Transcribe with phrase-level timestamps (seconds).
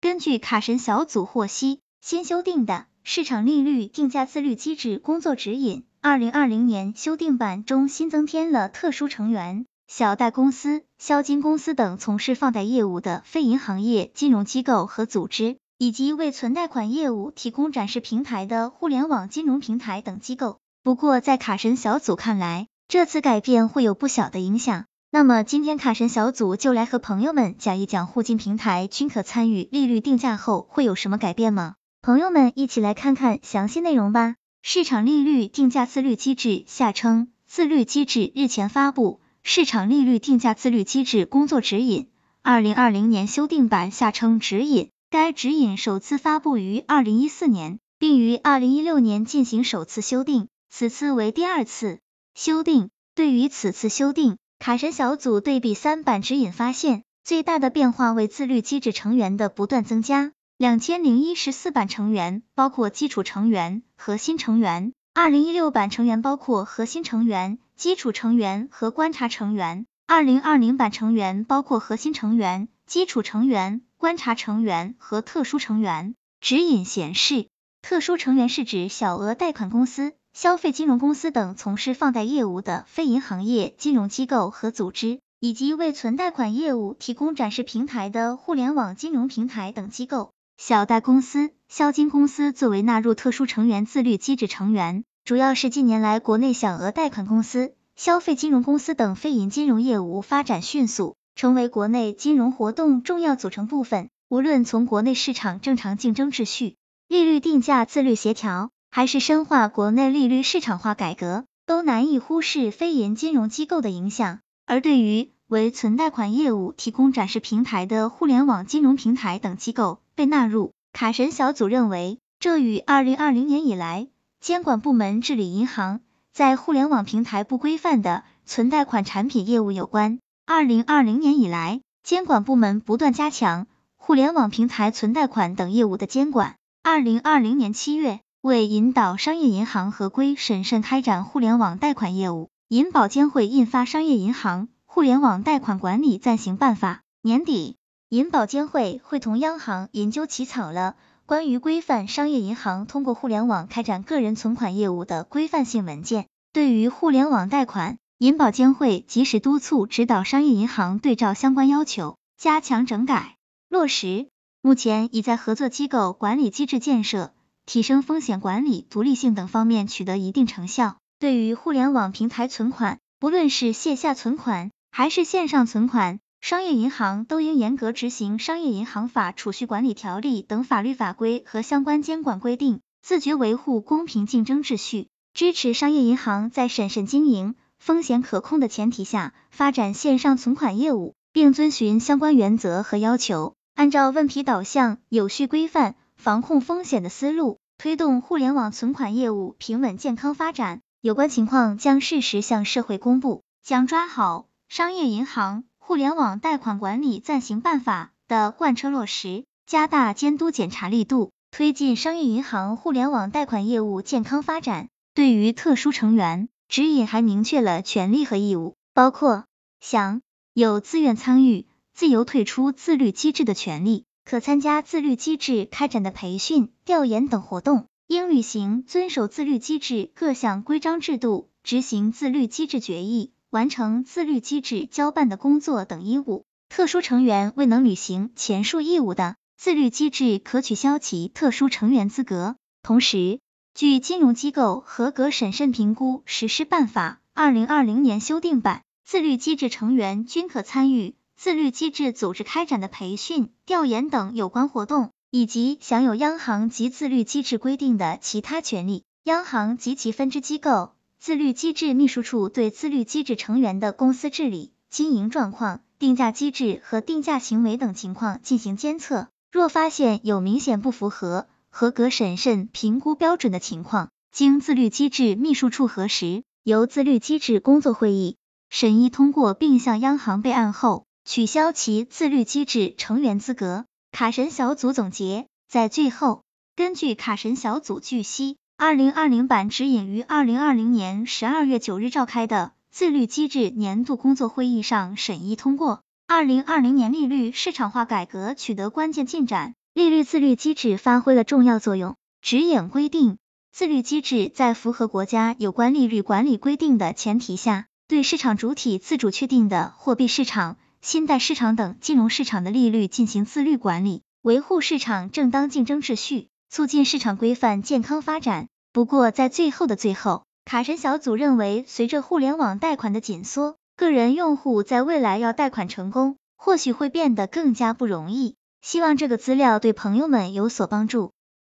[0.00, 20.58] 根据卡神小组获悉，新修订的市场利率定价自律机制工作指引二零二零年修订版中新增添了特殊成员、小贷公司、销金公司等从事放贷业务的非银行业金融机构和组织，以及为存贷款业务提供展示平台的互联网金融平台等机构。
[20.82, 24.84] 不过，在卡神小组看来，这次改变会有不小的影响。
[25.16, 31.76] 那么，今天卡神小组就来和朋友们讲一讲互金平台均可参与利率定价后会有什么改变吗？
[32.02, 34.34] 朋友们一起来看看详细内容吧。
[34.60, 42.10] 市场利率定价自律机制（下称自律机制）日前发布《市场利率定价自律机制工作指引
[42.44, 44.90] （二零二零年修订版）》，下称指引。
[45.08, 50.48] 该指引首次发布于二零一四年，并于二零一六年进行首次修订。
[50.68, 52.00] 此次为第二次
[52.34, 52.90] 修订。
[53.14, 60.32] 对于此次修订，卡神小组对比三版指引发现，最大的变化为自律机制成员的不断增加。
[60.56, 76.14] 两千零一十四版成员包括基础成员、核心成员；二零一六版成员包括核心成员、基础成员和观察成员；二零二零版成员包括核心成员、基础成员、观察成员和特殊成员。
[76.40, 77.48] 指引显示，
[77.82, 80.14] 特殊成员是指小额贷款公司。
[80.36, 90.32] 消费金融公司等从事放贷业务的非银行业金融机构和组织，以及为存贷款业务提供展示平台的互联网金融平台等机构。
[90.58, 104.10] 小贷公司、销金公司作为纳入特殊成员自律机制成员，主要是近年来国内小额贷款公司、消费金融公司等非银金融业务发展迅速，成为国内金融活动重要组成部分。
[104.28, 106.76] 无论从国内市场正常竞争秩序、
[107.08, 108.68] 利率定价自律协调。
[108.96, 114.38] 还是深化国内利率市场化改革，都难以忽视非银金融机构的影响。
[114.64, 124.08] 而对于为存贷款业务提供展示平台的互联网金融平台等机构被纳入，卡神小组认为，这与二零二零年以来
[124.40, 126.00] 监管部门治理银行
[126.32, 130.20] 在互联网平台不规范的存贷款产品业务有关。
[130.46, 133.66] 二零二零年以来，监管部门不断加强
[133.98, 136.56] 互联网平台存贷款等业务的监管。
[136.82, 138.20] 二零二零年七月。
[138.46, 147.02] 为引导商业银行合规审慎开展互联网贷款业务，银保监会印发《商业银行互联网贷款管理暂行办法》。
[147.28, 147.76] 年底，
[148.08, 150.94] 银保监会会同央行研究起草了
[151.26, 156.26] 关于规范商业银行通过互联网开展个人存款业务的规范性文件。
[156.52, 163.34] 对于互联网贷款，银保监会及时督促指导商业银行对照相关要求，加强整改
[163.68, 164.28] 落实。
[164.62, 167.32] 目前已在合作机构管理机制建设。
[167.66, 170.96] 提升风险管理独立性等方面取得一定成效。
[171.18, 195.96] 对于互联网平台存款，不论是线下存款还是线上存款，商业银行都应严格执行《商业银行法》《储蓄管理条例》等法律法规和相关监管规定，自觉维护公平竞争秩序，支持商业银行在审慎经营、风险可控的前提下发展线上存款业务，并遵循相关原则和要求，按照问题导向、有序规范。
[196.16, 200.80] 防控风险的思路，推动互联网存款业务平稳健康发展。
[201.00, 203.42] 有关情况将适时向社会公布。
[203.62, 214.88] 将抓好《商业银行互联网贷款管理暂行办法》的贯彻落实，加大监督检查力度，推进商业银行互联网贷款业务健康发展。
[215.14, 219.46] 对于特殊成员，指引还明确了权利和义务，包括
[219.80, 220.22] 享
[220.54, 224.04] 有自愿参与、自由退出自律机制的权利。
[224.28, 236.44] 可参加自律机制开展的培训、调研等活动，应履行遵守自律机制各项规章制度，执行自律机制决议，完成自律机制交办的工作等义务。
[236.68, 242.56] 特殊成员未能履行前述义务的，自律机制可取消其特殊成员资格。
[242.82, 243.38] 同时，
[243.74, 251.14] 据金融机构合格审慎评估实施办法（二零二零年修订版），自律机制成员均可参与。
[251.36, 259.04] 自律机制组织开展的培训、调研等有关活动，以及享有央行及自律机制规定的其他权利。
[259.24, 269.28] 央行及其分支机构、自律机制秘书处对自律机制成员的公司治理、经营状况、定价机制和定价行为等情况进行监测。
[269.52, 278.36] 若发现有明显不符合合格审慎评估标准的情况，经自律机制秘书处核实，由自律机制工作会议
[278.70, 281.04] 审议通过，并向央行备案后。
[281.26, 283.84] 取消其自律机制成员资格。
[284.12, 286.44] 卡神小组总结，在最后，
[286.76, 296.00] 根据卡神小组据悉，二零二零版指引于二零二零年十二月九日召开的自律机制年度工作会议上审议通过。
[296.28, 302.14] 二零二零年利率市场化改革取得关键进展，利率自律机制发挥了重要作用。
[302.40, 303.38] 指引规定，
[303.72, 318.68] 自律机制在符合国家有关利率管理规定的前提下，对市场主体自主确定的货币市场、信贷市场等金融市场的利率进行自律管理，维护市场正当竞争秩序，促进市场规范健康发展。
[318.92, 328.56] 不过，在最后的最后，卡神小组认为，随着互联网贷款的紧缩，个人用户在未来要贷款成功，或许会变得更加不容易。
[328.82, 331.32] 希望这个资料对朋友们有所帮助。